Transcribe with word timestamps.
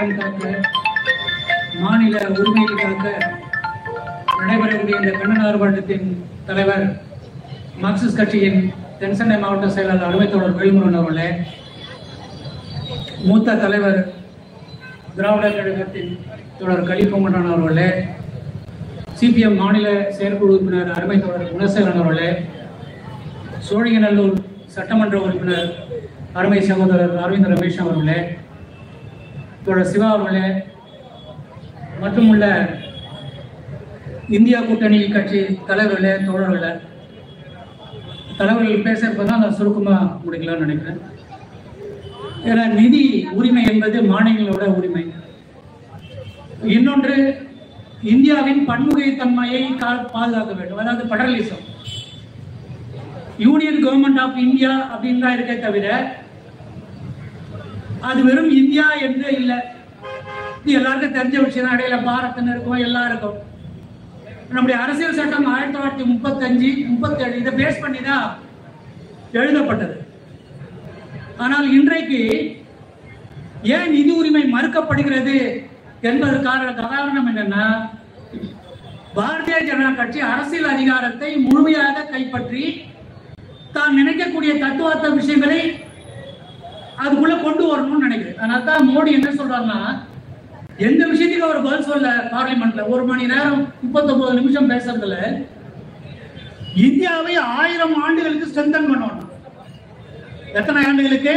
ஜனநாயகம் 0.00 0.66
மாநில 1.80 2.16
உரிமைகளுக்காக 2.34 3.04
நடைபெறக்கூடிய 4.38 4.98
இந்த 4.98 5.12
கண்ணன் 5.12 5.44
ஆர்ப்பாட்டத்தின் 5.44 6.06
தலைவர் 6.46 6.84
மார்க்சிஸ்ட் 7.78 8.20
கட்சியின் 8.20 8.60
தென்சென்னை 9.00 9.36
மாவட்ட 9.38 9.66
செயலாளர் 9.70 10.06
அருமை 10.08 10.28
வேல்முருகன் 10.58 11.00
அவர்களே 11.00 11.28
மூத்த 13.24 13.56
தலைவர் 13.56 14.00
திராவிடர் 15.16 15.56
கழகத்தின் 15.56 16.10
தொடர் 16.58 16.88
கலிப்பொங்கன் 16.88 17.52
அவர்களே 17.52 17.90
சிபிஎம் 19.18 19.56
மாநில 19.56 19.88
செயற்குழு 20.10 20.50
உறுப்பினர் 20.50 20.90
அருமை 20.92 21.16
தொடர் 21.18 21.52
குணசேகரன் 21.52 22.02
அவர்களே 22.02 22.30
சோழிங்கநல்லூர் 23.68 24.36
சட்டமன்ற 24.68 25.16
உறுப்பினர் 25.18 25.70
அருமை 26.34 26.60
சகோதரர் 26.62 27.16
அரவிந்த் 27.18 27.50
ரமேஷ் 27.50 27.80
அவர்களே 27.80 28.18
தோழர் 29.68 29.86
சிவா 29.86 30.10
அவர்களே 30.10 30.52
மற்றும் 32.00 32.28
உள்ள 32.28 32.68
இந்தியா 34.28 34.60
கூட்டணி 34.60 35.08
கட்சி 35.08 35.58
தலைவர்களே 35.66 36.12
தோழர்களே 36.12 36.80
தலைவர்கள் 38.36 38.82
பேசுறப்பதான் 38.82 39.38
நான் 39.38 39.54
சுருக்கமா 39.54 40.20
முடிக்கலாம்னு 40.26 40.64
நினைக்கிறேன். 40.64 41.00
ஏன்னா 42.44 42.66
நிதி 42.66 43.28
உரிமை 43.32 43.64
என்பது 43.64 44.02
மாநிலங்களோட 44.02 44.64
உரிமை. 44.64 45.12
இன்னொன்று 46.64 47.46
இந்தியாவின் 48.02 48.68
பன்முகைத்தன்மையை 48.68 49.62
கா- 49.74 50.06
பாதுகாக்க 50.12 50.52
வேண்டும். 50.54 50.78
அதாவது 50.78 51.04
federalism 51.04 51.64
union 53.38 53.86
government 53.86 54.20
of 54.20 54.36
India 54.36 54.98
அப்படின்னு 54.98 55.18
தான் 55.18 55.38
இருக்கே 55.38 55.58
தவிர 55.58 56.16
அது 58.08 58.20
வெறும் 58.26 58.50
இந்தியா 58.60 58.86
என்று 59.06 59.28
இல்லை. 59.40 59.58
இது 60.62 60.76
எல்லாருக்கும் 60.78 61.16
தெரிஞ்ச 61.16 61.36
விஷயம் 61.44 61.66
தான் 61.66 61.76
இடையில 61.76 61.96
பாரத்னு 62.08 62.52
இருக்கும் 62.54 62.84
எல்லாம் 62.86 63.08
இருக்கும் 63.10 63.36
நம்முடைய 64.54 64.76
அரசியல் 64.82 65.16
சட்டம் 65.18 65.48
ஆயிரத்தி 65.52 65.74
தொள்ளாயிரத்தி 65.74 66.04
முப்பத்தஞ்சு 66.10 66.68
முப்பத்தேழு 66.92 67.40
இதை 67.40 67.52
பேஸ் 67.60 67.82
பண்ணி 67.84 68.00
தான் 68.00 68.28
எழுதப்பட்டது. 69.40 69.96
ஆனால் 71.44 71.66
இன்றைக்கு 71.78 72.20
ஏன் 73.76 73.92
நிதி 73.96 74.12
உரிமை 74.20 74.44
மறுக்கப்படுகிறது 74.54 75.36
என்பதற்கான 76.10 76.72
காரணம் 76.82 77.28
என்னன்னா 77.32 77.64
பாரதிய 79.16 79.58
ஜனதா 79.68 79.90
கட்சி 79.94 80.20
அரசியல் 80.32 80.72
அதிகாரத்தை 80.74 81.30
முழுமையாக 81.46 82.06
கைப்பற்றி 82.14 82.64
தான் 83.72 83.96
நினைக்கக்கூடிய 84.00 84.52
தத்துவார்த்த 84.64 85.08
விஷயங்களை 85.18 85.60
அதுக்குள்ள 87.02 87.34
கொண்டு 87.46 87.64
வரணும்னு 87.70 88.06
நினைக்கிறேன். 88.06 88.38
அதனால 88.40 88.64
தான் 88.70 88.88
மோடி 88.90 89.10
என்ன 89.18 89.30
சொல்றாருன்னா 89.40 89.78
எந்த 90.86 91.02
விஷயத்துக்கு 91.12 91.46
அவர் 91.46 91.64
பதில் 91.66 91.88
சொல்ல 91.90 92.08
பார்லிமெண்ட்ல? 92.34 92.82
ஒரு 92.92 93.02
மணி 93.10 93.24
நேரம் 93.32 93.62
முப்பத்தொன்பது 93.84 94.36
நிமிஷம் 94.40 94.70
பேசுறதுல 94.72 95.16
இந்தியாவை 96.86 97.34
ஆயிரம் 97.60 97.96
ஆண்டுகளுக்கு 98.04 98.50
ஸ்ட்ரென்தன் 98.50 98.90
பண்ணணும். 98.90 99.24
எத்தனை 100.58 100.82
ஆண்டுகளுக்கு? 100.88 101.34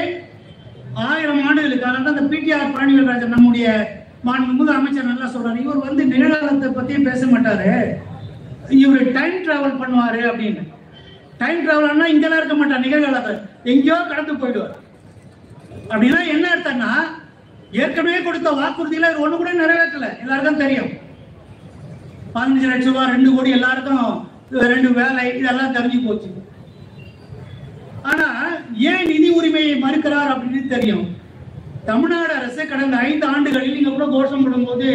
ஆயிரம் 1.07 1.41
ஆண்டுகளுக்கு. 1.47 1.87
அதனால 1.87 2.03
தான் 2.05 2.17
இந்த 2.17 2.25
பிடிஆர் 2.33 2.75
பழனிவேல்ராஜன் 2.75 3.35
நம்முடைய 3.35 3.67
மாண்புமிகு 4.27 4.71
அமைச்சர் 4.77 5.11
நல்லா 5.11 5.27
சொல்றாரு. 5.35 5.63
இவர் 5.65 5.85
வந்து 5.87 6.03
நிகழ்காலத்தை 6.11 6.69
பத்தியும் 6.77 7.07
பேச 7.09 7.21
மாட்டாரு. 7.33 7.71
இவர் 8.83 9.15
டைம் 9.17 9.37
டிராவல் 9.45 9.79
பண்ணுவாரு 9.81 10.21
அப்படின்னு. 10.31 10.63
டைம் 11.41 11.63
டிராவல்னா 11.65 12.07
இங்கெல்லாம் 12.13 12.41
இருக்க 12.41 12.57
மாட்டார். 12.59 12.85
நிகழ்காலத்தை 12.87 13.33
எங்கேயோ 13.73 13.97
கடந்து 14.11 14.33
போயிடுவார். 14.43 14.77
அப்படின்னா 15.91 16.19
என்ன 16.33 16.45
அர்த்தம்னா 16.55 16.91
ஏற்கனவே 17.83 18.19
கொடுத்த 18.25 18.49
வாக்குறுதியில 18.59 19.09
இது 19.11 19.23
ஒண்ணு 19.25 19.35
கூட 19.39 19.51
நிறைவேற்றல. 19.61 20.07
எல்லாருக்கும் 20.23 20.61
தெரியும். 20.63 20.91
பதினஞ்சு 22.35 22.67
லட்சம் 22.71 22.93
ரூபாய் 22.93 23.13
ரெண்டு 23.13 23.29
கோடி 23.35 23.49
எல்லாருக்கும் 23.57 24.05
ரெண்டு 24.73 24.89
வேலை 24.99 25.23
இதெல்லாம் 25.39 25.75
தெரிஞ்சு 25.77 25.99
போச்சு. 26.05 26.29
ஆனா 28.11 28.27
ஏன் 28.91 29.07
நிதி 29.11 29.29
உரிமையை 29.39 29.73
மறுக்கிறார் 29.85 30.31
அப்படின்னு 30.33 30.61
தெரியும். 30.75 31.03
தமிழ்நாடு 31.89 32.33
அரசு 32.39 32.61
கடந்த 32.71 32.95
ஐந்து 33.07 33.25
ஆண்டுகளில் 33.33 33.75
நீங்க 33.75 33.91
கூட 33.91 34.05
கோஷம் 34.13 34.43
போடும்போது 34.43 34.89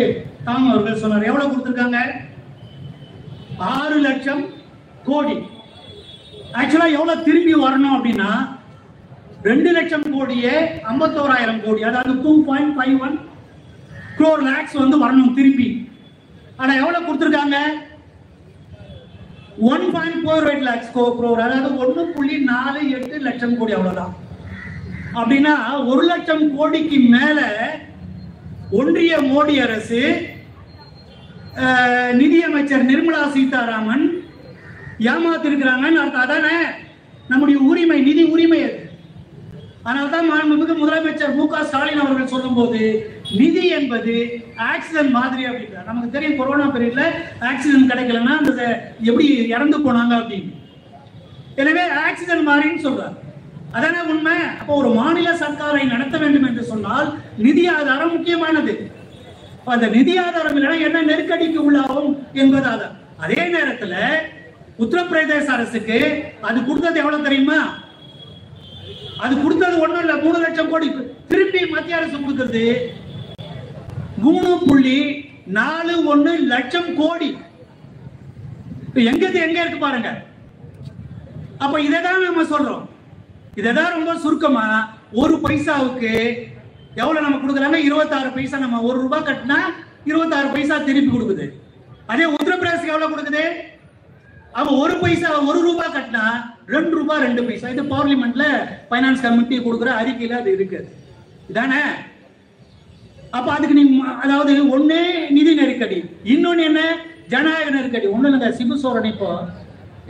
தாம் 0.48 0.70
அவர்கள் 0.70 1.02
சொன்னார். 1.02 1.28
எவ்வளவு 1.30 1.50
கொடுத்திருக்காங்க? 1.52 2.00
ஆறு 3.72 3.96
லட்சம் 4.08 4.44
கோடி. 5.08 5.36
ஆக்சுவலா 6.58 6.88
எவ்வளவு 6.98 7.24
திரும்பி 7.28 7.54
வரணும் 7.64 7.96
அப்படின்னா 7.96 8.30
ரெண்டு 9.42 9.70
லட்சம் 9.76 10.06
கோடியே 10.14 10.54
ஐம்பத்தோராயிரம் 10.92 11.62
கோடி. 11.64 11.82
அதாவது 11.88 12.14
two 12.22 12.32
point 12.48 12.74
five 12.76 12.96
one 13.06 13.16
crore 14.18 14.42
lakhs 14.50 14.76
வந்து 14.82 14.96
வரணும் 15.02 15.34
திருப்பி. 15.38 15.68
ஆனா 16.60 16.72
எவ்வளவு 16.80 17.06
கொடுத்துருக்காங்க? 17.06 17.58
One 19.72 19.84
point 19.94 20.22
four 20.22 20.46
eight 20.50 20.66
lakhs 20.68 20.92
crore 20.94 21.42
அதாவது 21.46 21.70
ஒன்று 21.82 22.04
புள்ளி 22.14 22.38
நாலு 22.52 22.80
எட்டு 22.96 23.18
லட்சம் 23.26 23.58
கோடி 23.58 23.74
அவ்வளவுதான். 23.78 24.14
அப்படின்னா 25.18 25.54
ஒரு 25.90 26.02
லட்சம் 26.12 26.44
கோடிக்கு 26.56 26.98
மேல 27.14 27.40
ஒன்றிய 28.80 29.18
மோடி 29.30 29.54
அரசு 29.66 30.00
நிதியமைச்சர் 32.20 32.88
நிர்மலா 32.88 33.22
சீதாராமன் 33.34 34.04
ஏமாத்திருக்கிறாங்கன்னு 35.12 36.00
அர்த்தம். 36.02 36.24
அதானே? 36.24 36.56
நம்முடைய 37.28 37.58
உரிமை 37.70 38.00
நிதி 38.08 38.24
உரிமை 38.32 38.58
அது. 38.66 38.80
அதனால்தான் 39.86 40.30
மாண்புமிகு 40.30 40.74
முதலமைச்சர் 40.80 41.34
மு 41.38 41.44
க 41.50 41.64
ஸ்டாலின் 41.66 42.00
அவர்கள் 42.04 42.32
சொல்லும்போது 42.32 42.80
நிதி 43.40 43.64
என்பது 43.78 44.14
ஆக்சிஜன் 44.70 45.10
மாதிரி 45.16 45.42
அப்படின்றார். 45.48 45.86
நமக்கு 45.90 46.14
தெரியும் 46.14 46.38
கொரோனா 46.40 46.66
பீரியட்ல 46.74 47.04
ஆக்சிஜன் 47.50 47.90
கிடைக்கலன்னா 47.90 48.34
அந்த 48.40 48.64
எப்படி 49.10 49.26
இறந்து 49.54 49.78
போனாங்க 49.86 50.14
அப்படின்னு. 50.20 50.52
எனவே 51.62 51.84
ஆக்சிஜன் 52.06 52.44
மாதிரின்னு 52.48 52.84
சொல்றார். 52.86 53.14
அதான 53.76 54.02
உண்மை? 54.12 54.34
அப்போ 54.60 54.72
ஒரு 54.80 54.90
மாநில 54.98 55.28
சர்க்காரை 55.44 55.84
நடத்த 55.94 56.16
வேண்டும் 56.24 56.46
என்று 56.50 56.64
சொன்னால் 56.72 57.08
நிதி 57.46 57.64
ஆதாரம் 57.76 58.12
முக்கியமானது. 58.16 58.74
அந்த 59.74 59.86
நிதி 59.96 60.14
ஆதாரம் 60.26 60.56
இல்லைன்னா 60.56 60.78
என்ன 60.88 60.98
நெருக்கடிக்கு 61.12 61.60
உள்ளாகும் 61.68 62.12
என்பது 62.42 62.66
ஆதாரம். 62.74 63.00
அதே 63.24 63.42
நேரத்துல 63.56 63.94
உத்தரப்பிரதேச 64.84 65.46
அரசுக்கு 65.56 65.98
அது 66.48 66.58
கொடுத்தது 66.64 66.98
எவ்வளவு 67.02 67.26
தெரியுமா? 67.28 67.60
அது 69.18 69.42
கொடுத்தது 69.42 69.78
ஒண்ணும் 69.80 69.98
இல்ல. 69.98 70.14
மூணு 70.16 70.38
லட்சம் 70.38 70.70
கோடி. 70.70 70.88
திருப்பி 71.28 71.66
மத்திய 71.66 71.96
அரசு 71.96 72.20
கொடுக்கிறது. 72.20 72.92
மூணு 74.16 74.58
புள்ளி 74.66 75.24
நாலு 75.46 76.16
ஒண்ணு 76.16 76.38
லட்சம் 76.38 76.94
கோடி. 76.94 77.36
எங்க 78.94 79.26
எங்க 79.28 79.60
இருக்கு 79.60 79.78
பாருங்க. 79.78 80.24
அப்ப 81.58 81.80
இதை 81.80 82.02
தான் 82.02 82.22
நம்ம 82.22 82.42
சொல்றோம். 82.42 82.84
இதைதான் 83.60 83.94
ரொம்ப 83.96 84.14
சுருக்கமா 84.18 84.64
ஒரு 85.12 85.34
பைசாவுக்கு 85.36 86.10
எவ்வளவு 86.94 87.24
நம்ம 87.26 87.38
கொடுக்குறாங்க 87.38 87.74
இருபத்தாறு 87.74 88.30
பைசா 88.30 88.58
நம்ம 88.58 88.80
ஒரு 88.82 89.00
ரூபாய் 89.00 89.22
கட்டினா 89.22 89.58
இருபத்தாறு 90.04 90.48
பைசா 90.48 90.78
திருப்பி 90.78 91.10
கொடுக்குது. 91.10 91.46
அதே 92.06 92.24
உத்தரப்பிரதேசம் 92.24 92.92
எவ்வளவு 92.92 93.14
கொடுக்குது? 93.14 93.44
அவன் 94.60 94.78
ஒரு 94.82 94.94
பைசா 95.00 95.30
ஒரு 95.50 95.58
ரூபாய் 95.66 95.94
கட்டினா 95.94 96.24
ரெண்டு 96.74 96.92
ரூபாய் 96.98 97.24
ரெண்டு 97.24 97.42
பைசா. 97.46 97.66
இது 97.74 97.82
பார்லிமெண்ட்ல 97.94 98.44
பைனான்ஸ் 98.90 99.24
கமிட்டி 99.24 99.56
கொடுக்குற 99.66 99.90
அறிக்கையில 100.00 100.38
அது 100.40 100.50
இருக்கு. 100.56 100.80
இதானே? 101.50 101.80
அப்ப 103.36 103.48
அதுக்கு 103.56 103.76
நீ 103.78 103.84
அதாவது 104.24 104.52
ஒண்ணே 104.76 105.02
நிதி 105.36 105.52
நெருக்கடி. 105.60 105.98
இன்னொன்னு 106.34 106.64
என்ன? 106.70 106.82
ஜனநாயக 107.32 107.70
நெருக்கடி. 107.76 108.06
ஒண்ணு 108.14 108.28
இல்லைங்க 108.28 108.50
சிபு 108.58 108.76
சோரன் 108.82 109.10
இப்போ 109.12 109.30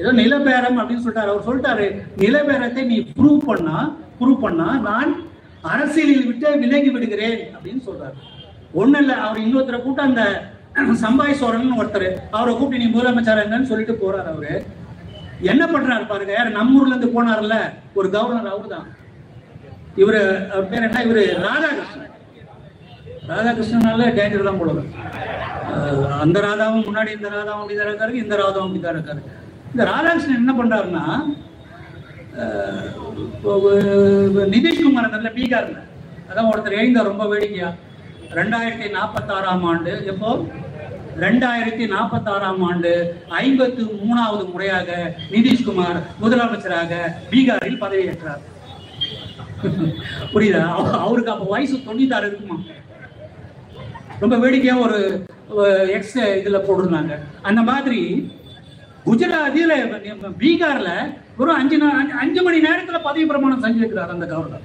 ஏதோ 0.00 0.10
நிலபேரம் 0.20 0.78
அப்படின்னு 0.80 1.04
சொல்லிட்டாரு. 1.04 1.32
அவர் 1.32 1.46
சொல்லிட்டாரு 1.48 1.86
நிலபேரத்தை 2.22 2.82
நீ 2.92 2.98
ப்ரூவ் 3.18 3.40
பண்ணா 3.50 3.76
ப்ரூவ் 4.18 4.42
பண்ணா 4.46 4.68
நான் 4.88 5.12
அரசியலில் 5.72 6.26
விட்டு 6.30 6.48
விலகி 6.64 6.90
விடுகிறேன் 6.96 7.38
அப்படின்னு 7.54 7.82
சொல்றாரு. 7.88 8.16
ஒண்ணு 8.80 9.00
இல்லை 9.02 9.16
அவர் 9.24 9.42
இன்னொருத்தரை 9.44 9.78
கூட்டம் 9.82 10.08
அந்த 10.10 10.24
சம்பாய் 11.04 11.38
சோரன் 11.40 11.78
ஒருத்தர். 11.80 12.08
அவரை 12.36 12.52
கூப்பிட்டு 12.54 12.82
நீ 12.82 12.88
முதலமைச்சர் 12.94 13.42
என்னன்னு 13.44 13.68
சொல்லிட்டு 13.70 13.94
போறாரு 14.00 14.28
அவரு. 14.32 14.54
என்ன 15.52 15.62
பண்றாரு 15.72 16.04
பாருங்க. 16.10 16.32
யார்? 16.36 16.50
நம்ம 16.56 16.78
ஊர்ல 16.80 16.94
இருந்து 16.94 17.14
போனார்ல 17.16 17.56
ஒரு 17.98 18.08
கவர்னர் 18.14 18.52
அவர்தான். 18.54 18.86
இவரு 20.02 20.20
அவர் 20.52 20.68
பேர் 20.70 20.86
என்ன? 20.88 21.02
இவரு 21.06 21.22
ராதாகிருஷ்ணன். 21.46 22.12
ராதாகிருஷ்ணனால 23.30 24.08
டேஞ்சர் 24.18 24.48
தான் 24.48 24.60
போடுவார் 24.60 24.90
அந்த 26.24 26.38
ராதாவும் 26.46 26.86
முன்னாடி 26.88 27.10
இந்த 27.16 27.28
ராதாவும் 27.36 27.62
அப்படிதான் 27.62 27.88
இருக்காரு 27.90 28.20
இந்த 28.24 28.34
ராதாவும் 28.42 28.66
அப்படிதான் 28.68 28.96
இருக்காரு. 28.96 29.22
இந்த 29.72 29.82
ராதாகிருஷ்ணன் 29.92 30.40
என்ன 30.42 30.52
பண்றாருன்னா 30.60 31.04
நிதிஷ்குமார் 34.54 35.14
நல்ல 35.16 35.28
பீகார்ல. 35.36 35.78
அதான் 36.30 36.50
ஒருத்தர் 36.52 36.78
எழுந்தார் 36.80 37.10
ரொம்ப 37.12 37.24
வேடிக்கையா. 37.32 37.68
ரெண்டாயிரத்தி 38.38 38.86
நாற்பத்தாறாம் 38.96 39.66
ஆண்டு 39.70 39.92
எப்போ? 40.12 40.30
ரெண்டாயிரத்தி 41.20 41.88
நாற்பத்தாறாம் 41.88 42.62
ஆண்டு 42.62 43.22
ஐம்பத்து 43.28 43.84
மூணாவது 43.84 44.52
முறையாக 44.52 45.14
நிதிஷ்குமார் 45.30 46.02
முதலமைச்சராக 46.22 46.94
பீகாரில் 47.30 47.80
பதவியேற்றார். 47.80 48.42
புரியுதா? 50.32 50.60
அவருக்கு 50.92 51.30
அப்ப 51.30 51.44
வயசு 51.44 51.76
தொண்ணூத்தாறு 51.76 52.26
இருக்குமா? 52.26 52.60
ரொம்ப 54.20 54.36
வேடிக்கையா 54.36 54.76
ஒரு 54.76 55.24
எக்ஸ் 55.88 56.18
இதுல 56.18 56.60
போட்டிருந்தாங்க. 56.68 57.18
அந்த 57.42 57.62
மாதிரி 57.62 58.32
குஜராத்தில 59.06 59.72
பீகார்ல 60.38 61.14
வெறும் 61.36 61.54
அஞ்சு 61.54 61.76
அஞ்சு- 61.76 62.10
அஞ்சு 62.10 62.42
மணி 62.42 62.60
நேரத்துல 62.60 63.02
பதவி 63.02 63.26
பிரமாணம் 63.26 63.64
செஞ்சிருக்கிறார் 63.64 64.08
அந்த 64.08 64.26
கவர்னர். 64.26 64.60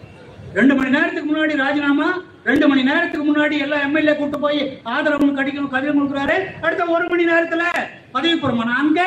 ரெண்டு 0.54 0.76
மணி 0.76 0.90
நேரத்துக்கு 0.90 1.36
முன்னாடி 1.36 1.56
ராஜினாமா 1.56 2.22
ரெண்டு 2.46 2.66
மணி 2.68 2.84
நேரத்துக்கு 2.84 3.26
முன்னாடி 3.26 3.56
எல்லா 3.60 3.78
எம்எல்ஏ 3.80 4.14
கூட்டு 4.14 4.38
போய் 4.40 4.60
ஆதரவு 4.94 5.28
கடிக்கணும் 5.32 5.74
கடிதம் 5.74 5.98
கொடுக்குறாரு. 5.98 6.36
அடுத்த 6.62 6.86
ஒரு 6.88 7.06
மணி 7.08 7.26
நேரத்துல 7.26 7.64
பதவி 8.12 8.36
பிரமாணம் 8.40 8.80
அங்க? 8.80 9.02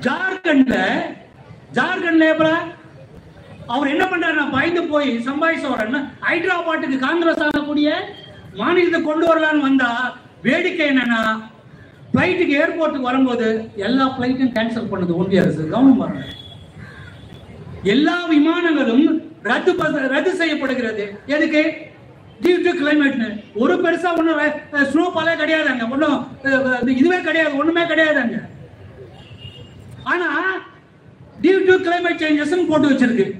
ஜார்க்கண்ட்ல 0.00 0.76
ஜார்க்கண்ட்ல 1.72 2.26
எப்பறம் 2.32 2.62
அவர் 3.68 3.90
என்ன 3.90 4.04
பண்றாரு 4.04 4.36
நான் 4.36 4.50
பயந்து 4.50 4.82
போய் 4.86 5.10
சம்பாய் 5.26 5.58
உடனே 5.66 5.98
ஹைதராபாத்துக்கு 6.24 6.98
காங்கிரஸ் 6.98 7.44
ஆகக்கூடிய 7.46 7.88
மாநிலத்தை 8.54 9.00
கொண்டு 9.02 9.26
வரலான்னு 9.28 9.66
வந்தா 9.68 9.90
வேடிக்கை 10.42 10.86
என்னன்னா 10.86 11.20
பிளைட்டுக்கு 12.14 12.54
ஏர்போர்ட்டுக்கு 12.60 13.08
வரும்போது 13.08 13.48
எல்லா 13.80 14.04
பிளைட்டும் 14.16 14.54
கேன்சல் 14.56 14.90
பண்ணுது 14.92 15.18
ஒன்றிய 15.18 15.42
அரசு. 15.42 15.62
கவனம் 15.68 16.00
பாருங்க. 16.00 16.24
எல்லா 17.84 18.16
விமானங்களும் 18.30 19.04
ரத்து 19.42 19.74
ப- 19.74 20.06
ரத்து 20.08 20.34
செய்யப்படுகிறது. 20.34 21.18
எதுக்கு? 21.26 21.74
டியூ 22.42 22.56
டு 22.62 22.70
கிளைமேட்னு 22.70 23.44
ஒரு 23.54 23.74
பெருசா 23.74 24.18
ஒன்றும் 24.18 24.38
ஸ்னோ 24.72 25.10
பாலே 25.14 25.34
கிடையாதுங்க. 25.34 25.90
ஒன்றும் 25.90 26.26
இதுவே 26.88 27.20
கிடையாது 27.20 27.56
ஒண்ணுமே 27.56 27.82
கிடையாதுங்க. 27.82 28.40
ஆனா 30.02 30.56
டியூ 31.42 31.64
டு 31.66 31.74
கிளைமேட் 31.74 32.22
சேஞ்சஸ் 32.22 32.68
போட்டு 32.68 32.90
வச்சிருக்கு. 32.90 33.32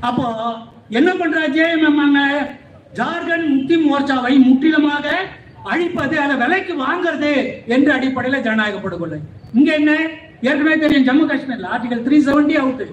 அப்போ 0.00 0.54
என்ன 0.88 1.14
பண்ற 1.14 1.48
ஜேஎம்எம் 1.48 2.46
ஜார்க்கண்ட் 2.94 3.48
முக்தி 3.48 3.76
மோர்ச்சாவை 3.76 4.38
முற்றிலுமாக 4.38 5.26
அழிப்பது 5.64 6.20
அதை 6.20 6.36
விலைக்கு 6.36 6.74
வாங்குறது 6.74 7.50
என்ற 7.66 7.92
அடிப்படையில் 7.92 8.40
ஜனநாயக 8.40 8.78
படுகொலை 8.78 9.18
இங்க 9.54 9.72
என்ன? 9.74 10.08
ஏற்கனவே 10.42 10.78
தெரியும் 10.78 11.06
ஜம்மு 11.06 11.32
காஷ்மீர்ல. 11.32 11.68
ஆர்டிகல் 11.72 12.02
த்ரீ 12.06 12.18
செவன்டி 12.26 12.52
அவுட் 12.52 12.86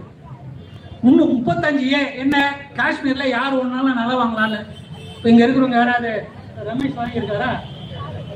இன்னும் 1.07 1.31
முப்பத்தஞ்சு 1.33 1.85
ஏ 1.93 2.01
என்ன? 2.23 2.35
காஷ்மீர்ல 2.79 3.25
யார் 3.29 3.59
ஒன்னாலும் 3.59 3.99
நல்லா 3.99 4.15
வாங்கலாம்ல. 4.21 4.57
இப்ப 5.15 5.29
இங்க 5.31 5.43
இருக்கிறவங்க 5.45 5.77
யாராவது? 5.79 6.11
ரமேஷ் 6.67 6.97
வாங்கியிருக்காரா 6.99 7.51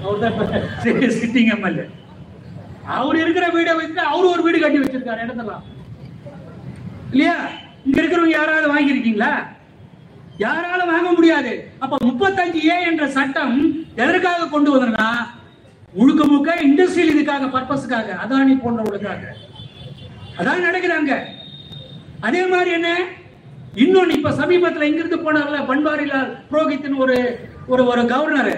அவர் 0.04 0.24
தான் 0.24 1.14
சிட்டிங் 1.20 1.52
எம்எல்ஏ 1.56 1.86
அவர் 2.96 3.22
இருக்கிற 3.22 3.46
வீடை 3.56 3.74
வச்சு 3.78 4.02
அவரு 4.12 4.28
ஒரு 4.34 4.42
வீடு 4.46 4.58
கட்டி 4.64 4.80
வச்சிருக்காரு 4.82 5.24
இடத்தெல்லாம். 5.26 5.64
இல்லையா? 7.14 7.36
இங்க 7.86 7.98
இருக்கிறவங்க 8.02 8.36
யாராவது 8.38 8.68
வாங்கியிருக்கீங்களா? 8.74 9.32
யாரால 10.46 10.82
வாங்க 10.92 11.10
முடியாது. 11.18 11.52
அப்ப 11.84 11.98
முப்பத்தஞ்சு 12.08 12.62
ஏ 12.72 12.78
என்ற 12.90 13.06
சட்டம் 13.18 13.56
எதற்காக 14.04 14.50
கொண்டு 14.54 14.70
வந்தனா 14.74 15.08
முழுக்க 15.94 16.22
முழுக்க 16.30 16.56
இண்டஸ்ட்ரியல் 16.68 17.14
இதுக்காக 17.14 17.48
பர்பஸ்க்காக 17.56 18.18
அதானி 18.24 18.54
போன்றவர்களுக்காக. 18.64 19.24
அதான் 20.40 20.66
நடக்குறாங்க 20.68 21.12
அதே 22.22 22.48
மாதிரி 22.48 22.72
என்ன? 22.72 22.90
இன்னொன்னு 23.84 24.16
இப்ப 24.18 24.32
சமீபத்துல 24.32 24.88
இங்கிருந்து 24.90 25.18
போனார்ல 25.26 25.58
பன்வாரிலால் 25.72 26.32
புரோஹித்னு 26.52 26.98
ஒரு 26.98 27.18
ஒரு 27.68 27.86
ஒரு 27.86 28.06
கவர்னர். 28.06 28.56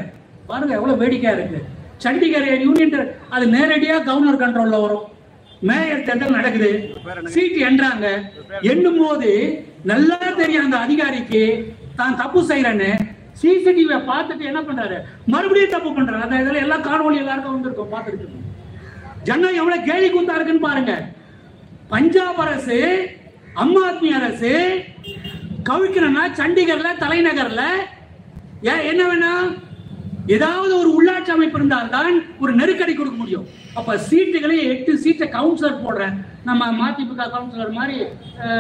பாருங்க 0.48 0.74
எவ்வளவு 0.74 1.02
வேடிக்கையா 1.04 1.34
இருக்கு. 1.36 1.60
சண்டிகர் 2.04 2.64
யூனியன் 2.66 3.14
அது 3.30 3.46
நேரடியா 3.46 4.04
கவர்னர் 4.04 4.42
கண்ட்ரோல்ல 4.44 4.82
வரும். 4.82 5.06
மேயர் 5.62 6.04
தேர்தல் 6.04 6.36
நடக்குது. 6.38 6.72
சீட் 7.34 7.58
என்றாங்க. 7.70 8.08
எண்ணும் 8.62 9.00
போது 9.04 9.30
நல்லா 9.84 10.18
தெரியும் 10.42 10.66
அந்த 10.66 10.78
அதிகாரிக்கு. 10.78 11.44
தான் 11.96 12.16
தப்பு 12.16 12.42
செய்யறேன்னு. 12.42 12.90
சிசிடிவியை 13.42 14.00
பார்த்துட்டு 14.12 14.44
என்ன 14.52 14.62
பண்றாரு? 14.62 14.98
மறுபடியும் 15.26 15.74
தப்பு 15.76 15.90
பண்றாரு. 15.90 16.22
அந்த 16.26 16.38
இதுல 16.44 16.64
எல்லாம் 16.66 16.86
காணொலி 16.90 17.18
எல்லாருக்கும் 17.18 17.56
வந்திருக்கும் 17.56 17.94
பார்த்துருக்கு 17.94 18.46
ஜனம் 19.24 19.58
எவ்வளவு 19.62 19.84
கேலி 19.84 20.08
கூத்தா 20.10 20.36
இருக்குன்னு 20.36 20.68
பாருங்க. 20.68 20.94
பஞ்சாப் 21.88 22.42
அரசு 22.46 22.78
அம்மா 23.62 23.82
ஆத்மி 23.90 24.10
அரசு 24.18 24.50
கவிழ்க்கணும்னா 25.68 26.24
சண்டிகர்ல 26.40 26.90
தலைநகர்ல 27.04 27.62
ஏன் 28.72 28.84
என்ன 28.90 29.04
வேணும் 29.10 29.48
ஏதாவது 30.36 30.72
ஒரு 30.80 30.90
உள்ளாட்சி 30.98 31.32
அமைப்பு 31.36 31.58
இருந்தால்தான் 31.60 32.16
ஒரு 32.44 32.52
நெருக்கடி 32.60 32.94
கொடுக்க 32.94 33.18
முடியும். 33.18 33.46
அப்ப 33.80 33.96
சீட்டுகளை 34.10 34.58
எட்டு 34.72 34.92
சீட்டை 35.04 35.28
கவுன்சிலர் 35.36 35.84
போடுறேன். 35.84 36.16
நம்ம 36.48 36.68
மதிமுக 36.82 37.28
கவுன்சிலர் 37.36 37.78
மாதிரி 37.80 37.98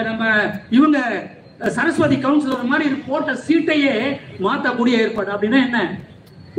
நம்ம 0.08 0.32
இவங்க 0.78 1.00
சரஸ்வதி 1.76 2.18
கவுன்சிலர் 2.26 2.72
மாதிரி 2.72 2.90
போட்ட 3.10 3.36
சீட்டையே 3.48 3.94
மாத்தக்கூடிய 4.46 5.04
ஏற்பாடு. 5.04 5.32
அப்படின்னா 5.36 5.60
என்ன? 5.68 5.82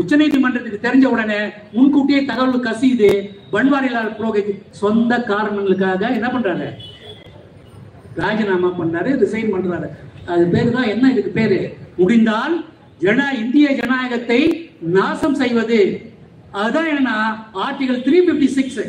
உச்சநீதிமன்றத்துக்கு 0.02 0.84
தெரிஞ்ச 0.86 1.06
உடனே 1.14 1.40
முன்கூட்டியே 1.72 2.20
தகவல் 2.30 2.66
கசியுது. 2.68 3.10
பன்வாரிலால் 3.54 4.14
புரோகித் 4.18 4.52
சொந்த 4.82 5.12
காரணங்களுக்காக 5.32 6.12
என்ன 6.18 6.30
பண்றாரு? 6.36 6.68
ராஜினாமா 8.20 8.70
பண்ணாரு 8.80 9.10
ரிசைன் 9.22 9.52
பண்றாரு. 9.54 9.88
அது 10.32 10.44
பேரு 10.54 10.70
தான் 10.76 10.90
என்ன? 10.94 11.10
இதுக்கு 11.14 11.32
பேரு 11.40 11.58
முடிந்தால் 12.00 12.54
ஜன 13.04 13.26
இந்திய 13.42 13.66
ஜனநாயகத்தை 13.80 14.40
நாசம் 14.96 15.36
செய்வது. 15.42 15.80
அதுதான் 16.60 16.88
என்னன்னா 16.92 17.18
ஆர்டிகல் 17.64 18.04
த்ரீ 18.06 18.18
பிப்டி 18.28 18.48
சிக்ஸ் 18.56 18.80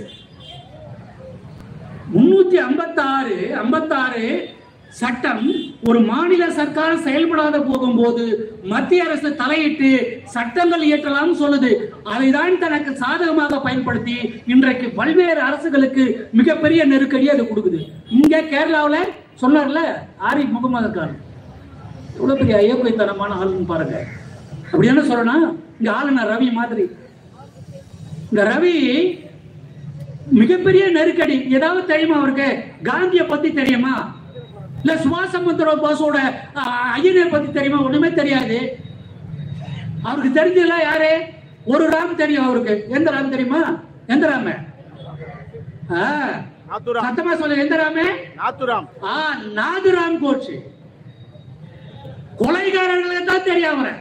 முன்னூத்தி 2.14 2.58
ஐம்பத்தாறு 2.68 3.36
ஐம்பத்தாறு 3.64 4.24
சட்டம் 5.00 5.44
ஒரு 5.90 6.00
மாநில 6.12 6.44
சர்க்கார் 6.60 7.04
செயல்படாத 7.08 7.58
போகும்போது 7.68 8.24
மத்திய 8.72 9.04
அரசு 9.08 9.30
தலையிட்டு 9.42 9.90
சட்டங்கள் 10.36 10.86
இயற்றலாம் 10.88 11.34
சொல்லுது. 11.42 11.72
அதைதான் 12.06 12.58
தனக்கு 12.58 12.96
சாதகமாக 12.96 13.60
பயன்படுத்தி 13.60 14.42
இன்றைக்கு 14.46 14.90
பல்வேறு 14.90 15.42
அரசுகளுக்கு 15.42 16.30
மிகப்பெரிய 16.32 16.86
நெருக்கடி 16.86 17.30
அது 17.30 17.44
கொடுக்குது. 17.44 17.90
இங்க 18.10 18.42
கேரளாவுல 18.42 18.96
சொன்னார்ல 19.42 19.78
ஆரிஃப் 20.30 20.52
முகமது 20.52 20.92
கான் 20.92 21.18
எவ்வளவு 22.16 22.46
பெரிய 22.46 22.58
ஐயப்பைத்தனமான 22.58 23.34
ஆளுன்னு 23.36 23.66
பாருங்க. 23.66 24.06
அப்படி 24.66 24.88
என்ன 24.88 25.02
சொல்லணும் 25.02 25.56
இங்க 25.80 25.92
ஆளுநர் 25.92 26.28
ரவி 26.28 26.52
மாதிரி. 26.52 26.90
இந்த 28.32 28.44
ரவி 28.44 28.74
மிகப்பெரிய 30.32 30.88
நெருக்கடி. 30.88 31.42
ஏதாவது 31.50 31.86
தெரியுமா 31.86 32.16
அவருக்கு? 32.16 32.64
காந்திய 32.84 33.26
பத்தி 33.26 33.54
தெரியுமா? 33.54 34.18
இல்ல 34.84 34.96
சுபாஷ் 34.96 35.30
சந்திர 35.30 35.74
போஸோட 35.76 36.18
அஹ், 36.56 37.30
பத்தி 37.30 37.52
தெரியுமா? 37.52 37.84
ஒண்ணுமே 37.84 38.14
தெரியாது. 38.14 38.78
அவருக்கு 40.04 40.42
தெரிஞ்சதுல 40.42 40.82
யாரு? 40.82 41.38
ஒரு 41.66 41.90
ராம் 41.90 42.16
தெரியும் 42.16 42.46
அவருக்கு. 42.46 42.86
எந்த 42.90 43.12
ராம் 43.12 43.30
தெரியுமா? 43.30 43.82
எந்த 44.08 44.28
ராம? 44.28 44.50
சத்தமா 47.06 47.34
சொல்லு 47.38 47.58
எந்த 47.58 47.76
ராமே? 47.82 48.06
நாத்துராம். 48.40 48.88
ஆ 49.04 49.36
நாதுராம் 49.60 50.20
கோட்ஸ் 50.20 50.52
கொலைகாரர்களுக்கு 52.42 53.26
தான் 53.26 53.44
தெரியும் 53.44 53.72
அவரை. 53.72 53.94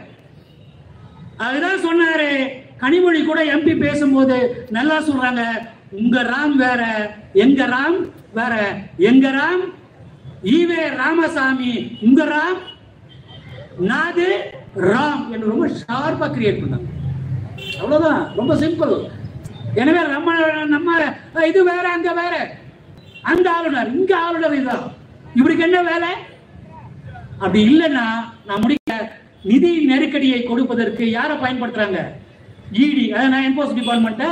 அதுதான் 1.37 1.85
சொன்னாரு. 1.89 2.31
கனிமொழி 2.81 3.25
கூட 3.25 3.45
எம்பி 3.45 3.79
பேசும்போது 3.79 4.67
நல்லா 4.71 4.99
சொல்றாங்க. 5.01 5.45
உங்க 5.91 6.23
ராம் 6.23 6.55
வேற 6.57 6.83
எங்க 7.33 7.67
ராம் 7.67 7.99
வேற 8.33 8.55
எங்க 8.97 9.31
ராம்? 9.31 9.65
ஈவே 10.43 10.97
ராமசாமி 10.97 11.73
உங்க 12.01 12.25
ராம்? 12.25 12.61
நாது 13.91 14.29
ராம் 14.93 15.31
என்று 15.31 15.47
ரொம்ப 15.49 15.67
ஷார்ப்பா 15.67 16.29
கிரியேட் 16.37 16.63
பண்ணாங்க. 16.63 16.89
அவ்வளோதான் 17.81 18.23
ரொம்ப 18.39 18.53
சிம்பிள் 18.63 18.95
எனவே 19.81 20.03
நம்ம 20.15 20.31
நம்ம 20.75 20.91
இது 21.49 21.61
வேற 21.65 21.85
அங்க 21.97 22.11
வேற. 22.13 22.35
அந்த 23.31 23.47
ஆளுநர் 23.57 23.91
இங்க 23.95 24.13
ஆளுநர் 24.27 24.57
இதுதான் 24.59 24.87
இவருக்கு 25.39 25.67
என்ன 25.67 25.79
வேலை? 25.91 26.11
அப்படி 27.43 27.61
இல்லைன்னா 27.69 28.05
நான் 28.47 28.63
முடிக்க 28.63 28.93
நிதி 29.45 29.71
நெருக்கடியை 29.91 30.39
கொடுப்பதற்கு 30.43 31.05
யாரை 31.11 31.35
பயன்படுத்துறாங்க? 31.43 31.99
இடி 32.85 33.05
அதான் 33.17 33.47
என்போர்ஸ் 33.49 33.77
டிபார்ட்மெண்ட்டை 33.79 34.31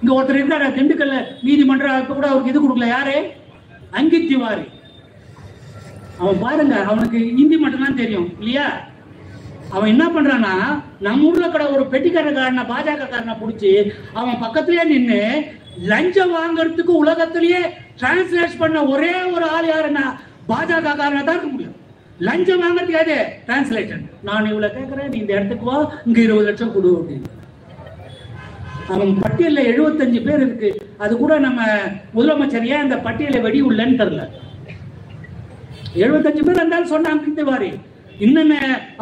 இங்க 0.00 0.10
ஒருத்தர் 0.16 0.38
இருக்காரு 0.38 0.66
திண்டுக்கல்ல 0.76 1.16
நீதிமன்றம் 1.46 2.08
கூட 2.10 2.26
அவருக்கு 2.30 2.52
இது 2.52 2.60
கொடுக்கல. 2.60 2.88
யாரு? 2.96 3.16
அங்கித் 3.92 4.28
திவாரி. 4.30 4.66
அவன் 6.20 6.42
பாருங்க 6.44 6.76
அவனுக்கு 6.90 7.18
ஹிந்தி 7.38 7.56
மட்டும்தான் 7.56 8.00
தெரியும் 8.00 8.28
இல்லையா? 8.40 8.66
அவன் 9.74 9.90
என்ன 9.92 10.04
பண்றான்னா 10.14 10.52
நம்ம 11.06 11.26
ஊர்ல 11.28 11.46
கூட 11.54 11.64
ஒரு 11.74 11.84
பெட்டிக்காரக்காரனை 11.92 12.64
பாஜக 12.72 13.08
காரனை 13.12 13.34
பிடிச்சி 13.40 13.72
அவன் 14.18 14.42
பக்கத்திலேயே 14.44 14.84
நின்று 14.92 15.20
லஞ்சம் 15.90 16.32
வாங்குறதுக்கு 16.38 16.92
உலகத்திலேயே 17.02 17.60
டிரான்ஸ்லேட் 18.00 18.60
பண்ண 18.62 18.78
ஒரே 18.92 19.12
ஒரு 19.34 19.46
ஆள் 19.56 19.68
யாருன்னா 19.72 20.04
பாஜக 20.50 20.94
காரனை 21.00 21.22
தான் 21.24 21.36
இருக்க 21.36 21.50
முடியும். 21.54 21.74
லஞ்சம் 22.26 22.62
வாங்குறதுக்கு 22.62 22.96
யாரு? 22.98 23.18
டிரான்ஸ்லேட்டர் 23.48 24.00
நான் 24.28 24.48
இவ்வளவு 24.52 24.76
கேட்கறேன் 24.78 25.10
நீ 25.12 25.18
இந்த 25.22 25.32
இடத்துக்கு 25.36 25.66
வா 25.70 25.76
இங்க 26.06 26.18
இருபது 26.24 26.48
லட்சம் 26.48 26.72
கொடு 26.76 26.90
அப்படின்னு. 26.98 27.28
அவன் 28.94 29.12
பட்டியல்ல 29.22 29.62
75 29.70 30.20
பேர் 30.26 30.42
இருக்கு. 30.46 30.70
அது 31.04 31.12
கூட 31.22 31.32
நம்ம 31.46 31.60
முதலமைச்சர் 32.16 32.68
ஏன் 32.72 32.84
அந்த 32.84 32.96
பட்டியலை 33.06 33.40
வெடி 33.46 33.60
உள்ளன்னு 33.68 34.00
தெரியல. 34.02 34.24
75 36.06 36.46
பேர் 36.46 36.60
இருந்தாலும் 36.62 36.92
சொன்னாங்க 36.94 37.34
திவாரி 37.40 37.70
இன்னென்ன 38.26 38.54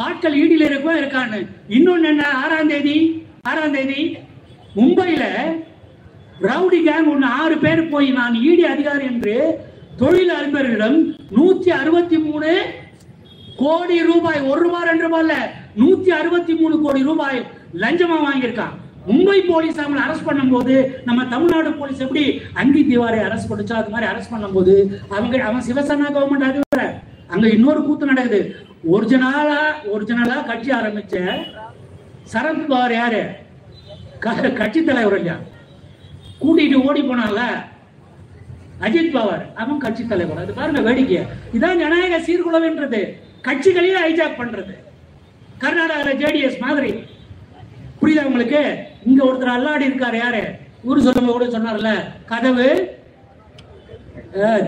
ஆட்கள் 0.07 0.39
ஈடியில் 0.43 0.69
இருக்கோ 0.71 0.93
இருக்கான்னு. 1.01 1.39
இன்னொன்னு 1.77 2.09
என்ன? 2.13 2.25
ஆறாம் 2.43 2.71
தேதி? 2.73 2.97
ஆறாம் 3.51 3.75
தேதி? 3.77 4.01
மும்பையில 4.77 5.25
ரவுடி 6.47 6.79
கேங் 6.87 7.09
ஒன்று 7.13 7.29
ஆறு 7.43 7.55
பேர் 7.63 7.83
போய் 7.93 8.09
நான் 8.19 8.35
ஈடி 8.49 8.65
அதிகாரி 8.73 9.05
என்று 9.13 9.37
தொழில் 10.01 10.33
அதிபர்களிடம் 10.39 10.99
நூத்தி 11.37 11.71
அறுபத்தி 11.81 12.17
மூணு 12.27 12.51
கோடி 13.61 13.97
ரூபாய் 14.11 14.41
ஒரு 14.51 14.61
ரூபாய் 14.65 14.89
ரெண்டு 14.91 15.05
ரூபாய் 15.07 15.25
இல்ல 15.27 15.37
நூத்தி 15.83 16.11
அறுபத்தி 16.19 16.55
மூணு 16.61 16.75
கோடி 16.85 17.01
ரூபாய் 17.11 17.39
லஞ்சமா 17.83 18.19
வாங்கியிருக்கான். 18.27 18.75
மும்பை 19.09 19.39
போலீஸ் 19.49 19.81
அவங்களை 19.83 20.03
அரெஸ்ட் 20.05 20.29
பண்ணும்போது 20.29 20.75
நம்ம 21.09 21.25
தமிழ்நாடு 21.33 21.73
போலீஸ் 21.81 22.05
எப்படி 22.07 22.25
அங்கி 22.61 22.83
திவாரை 22.91 23.21
அரெஸ்ட் 23.27 23.51
பண்ணுச்சோ 23.51 23.75
அது 23.81 23.93
மாதிரி 23.95 24.11
அரெஸ்ட் 24.13 24.35
பண்ணும்போது 24.35 24.75
அவங்க 25.17 25.45
அவன் 25.49 25.67
சிவசேனா 25.69 26.09
கவர்மெண்ட் 26.17 26.49
அதிபர். 26.51 26.91
அங்க 27.35 27.47
இன்னொரு 27.57 27.81
கூத்து 27.85 28.13
நடக்குது. 28.13 28.41
ஒரிஜினலா 28.93 29.57
ஒரிஜினலா 29.95 30.45
கட்சி 30.45 30.71
ஆரம்பிச்ச 30.71 31.43
சரத்பவார் 32.33 32.93
யாரு? 32.93 33.27
க- 34.19 34.33
கட்சி 34.33 34.85
தலைவர் 34.85 35.19
இல்லையா? 35.19 35.39
கூட்டிட்டு 36.41 36.75
ஓடி 36.75 37.03
போனால 37.03 37.41
அஜித் 38.81 39.15
பவார். 39.15 39.55
அவன் 39.55 39.79
கட்சி 39.79 40.07
தலைவர். 40.07 40.39
அது 40.39 40.53
பாருங்க 40.53 40.81
வேடிக்கை 40.81 41.17
இதான் 41.53 41.79
ஜனநாயக 41.79 42.19
சீர்குலைவுன்றது 42.19 43.13
கட்சிகளையும் 43.43 44.03
ஹைஜாக் 44.03 44.41
பண்றது. 44.41 44.75
கர்நாடகாவில் 45.61 46.19
ஜேடிஎஸ் 46.19 46.59
மாதிரி. 46.59 46.93
புரியுதா 48.03 48.23
உங்களுக்கு? 48.23 48.77
இங்க 49.07 49.25
ஒருத்தர் 49.25 49.59
அல்லாடி 49.59 49.85
இருக்காரு 49.85 50.17
யாரு? 50.17 50.55
ஊர் 50.83 51.01
சொல்லுங்க 51.01 51.33
கூட 51.33 51.45
சொன்னார்ல. 51.45 51.95
கதவு 52.25 52.99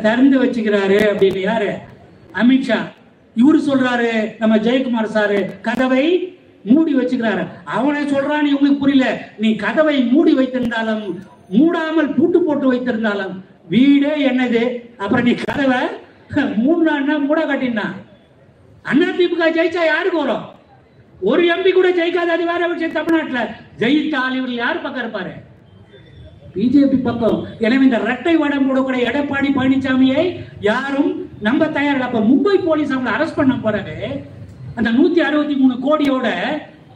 திறந்து 0.02 0.44
வச்சுக்கிறாரு 0.44 0.98
அப்படின்னு 1.00 1.38
யாரு? 1.38 1.78
அமித்ஷா. 2.34 2.96
இவரு 3.36 3.58
சொல்றாரு 3.68 4.38
நம்ம 4.38 4.56
ஜெயக்குமார் 4.56 5.14
சாரு 5.16 5.60
கதவை 5.60 6.04
மூடி 6.62 6.94
வச்சுக்கிறாரு. 6.96 7.42
அவனே 7.64 8.00
சொல்றான் 8.00 8.48
இவங்களுக்கு 8.50 8.78
புரியல. 8.78 9.06
நீ 9.38 9.54
கதவை 9.54 10.02
மூடி 10.04 10.34
வைத்திருந்தாலும் 10.34 11.04
மூடாமல் 11.58 12.14
பூட்டு 12.14 12.42
போட்டு 12.42 12.72
வைத்திருந்தாலும் 12.72 13.34
வீடே 13.68 14.30
என்னது? 14.30 14.62
அப்புறம் 14.96 15.24
நீ 15.24 15.34
கதவை 15.34 15.80
மூணான்னா 16.64 17.26
மூட 17.26 17.40
கட்டினா. 17.46 17.86
அண்ணா 18.82 19.06
திமுக 19.06 19.46
ஜெயிச்சா 19.58 19.84
யாருக்கு 19.86 20.18
வரும்? 20.18 20.46
ஒரு 21.20 21.42
எம்பி 21.54 21.72
கூட 21.72 21.88
ஜெயிக்காத 21.90 22.34
அது 22.34 22.44
வேற 22.50 22.66
விஷயம். 22.66 22.92
தமிழ்நாட்டுல 22.92 23.40
ஜெயித்தால் 23.78 24.36
இவர் 24.36 24.52
யார் 24.52 24.82
பக்கம் 24.82 25.02
இருப்பாரு? 25.04 25.32
பிஜேபி 26.54 26.98
பக்கம். 27.02 27.46
எனவே 27.58 27.84
இந்த 27.84 27.98
இரட்டை 28.04 28.36
வடம் 28.36 28.68
கூட 28.68 28.96
எடப்பாடி 28.96 29.48
பழனிசாமியை 29.56 30.22
யாரும் 30.60 31.27
நம்ப 31.40 31.66
தயாரில்லை 31.66 32.06
அப்ப 32.08 32.20
மும்பை 32.20 32.56
போலீஸ் 32.64 32.92
அவங்களை 32.92 33.10
அரெஸ்ட் 33.18 33.36
பண்ண 33.36 33.54
பிறகு 33.54 34.24
அந்த 34.74 34.90
நூத்தி 34.90 35.20
அறுபத்தி 35.28 35.54
மூணு 35.54 35.74
கோடியோட 35.74 36.28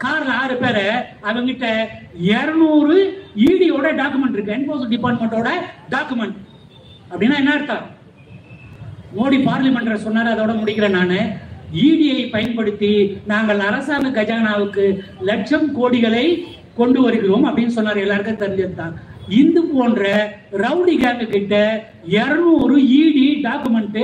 கார்ல 0.04 0.30
ஆறு 0.42 0.56
பேரை 0.56 0.84
அவங்கிட்ட 1.22 1.66
இருநூறு 2.20 2.96
இடியோட 3.36 3.86
டாக்குமெண்ட் 4.00 4.32
இருக்கு. 4.32 4.52
என்போர்ஸ் 4.52 4.88
டிபார்ட்மெண்டோட 4.92 5.48
டாக்குமெண்ட் 5.90 6.36
அப்படின்னா 7.10 7.36
என்ன 7.36 7.52
அர்த்தம்? 7.52 7.86
மோடி 9.18 9.38
பார்லிமெண்ட் 9.48 9.94
சொன்னார் 9.94 10.30
அதோட 10.32 10.54
முடிக்கிறேன் 10.54 10.96
நானு. 10.98 11.20
இடியை 11.82 12.30
பயன்படுத்தி 12.30 13.20
நாங்கள் 13.26 13.58
அரசாங்க 13.58 14.22
கஜானாவுக்கு 14.22 14.98
லட்சம் 15.20 15.68
கோடிகளை 15.76 16.44
கொண்டு 16.76 17.02
வருகிறோம் 17.02 17.44
அப்படின்னு 17.44 17.76
சொன்னார். 17.78 17.96
எல்லாருக்கும் 17.96 18.42
தெரிஞ்சதுதான். 18.42 18.94
இந்து 19.28 19.62
போன்ற 19.62 20.02
ரவுடி 20.52 20.96
கேங்க 20.96 21.24
கிட்ட 21.24 21.84
இருநூறு 22.04 22.76
இடி 22.76 23.42
டாக்குமெண்ட் 23.42 24.02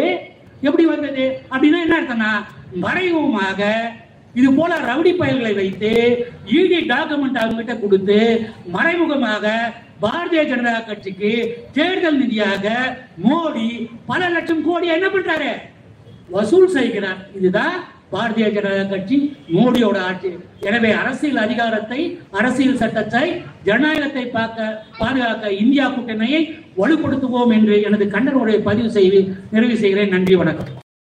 எப்படி 0.62 0.84
வந்தது 0.84 1.25
அப்படின்னா 1.50 1.80
என்ன 1.80 1.96
அர்த்தம்னா 1.98 2.32
மறைமுகமாக 2.75 3.60
இது 4.34 4.54
போல 4.54 4.75
ரவுடி 4.78 5.12
பயல்களை 5.16 5.52
வைத்து 5.54 5.92
இடி 6.46 6.80
டாக்குமெண்ட் 6.88 7.38
அவங்க 7.38 7.56
கிட்ட 7.56 7.75
கொடுத்து 7.75 8.18
மறைமுகமாக 8.70 9.75
பாரதிய 10.00 10.42
ஜனதா 10.44 10.87
கட்சிக்கு 10.87 11.30
தேர்தல் 11.72 12.20
நிதியாக 12.22 12.66
மோடி 13.25 13.88
பல 14.06 14.28
லட்சம் 14.28 14.62
கோடி 14.62 14.87
என்ன 14.87 15.08
பண்றாரு? 15.08 15.52
வசூல் 16.30 16.68
செய்கிறார். 16.68 17.30
இதுதான் 17.34 17.76
பாரதிய 18.12 18.46
ஜனதா 18.56 18.84
கட்சி 18.92 19.16
மோடியோட 19.56 19.98
ஆட்சி. 20.08 20.30
எனவே 20.68 20.90
அரசியல் 21.02 21.40
அதிகாரத்தை 21.44 22.00
அரசியல் 22.40 22.80
சட்டத்தை 22.82 23.24
ஜனநாயகத்தை 23.68 24.24
பார்க்க 24.38 24.74
பாதுகாக்க 25.00 25.52
இந்தியா 25.62 25.86
கூட்டணியை 25.94 26.42
வலுப்படுத்துவோம் 26.80 27.54
என்று 27.58 27.76
எனது 27.88 28.06
கண்டனோடைய 28.16 28.58
பதிவு 28.68 28.90
செய்து 28.98 29.20
நிறைவு 29.54 29.78
செய்கிறேன். 29.84 30.14
நன்றி 30.16 30.36
வணக்கம். 30.42 30.70